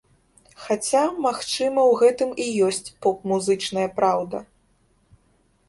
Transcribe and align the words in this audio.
Хаця, 0.61 1.01
магчыма, 1.25 1.83
у 1.91 1.99
гэтым 2.01 2.29
і 2.45 2.49
ёсць 2.69 2.83
поп-музычная 3.05 3.87
праўда. 4.01 4.37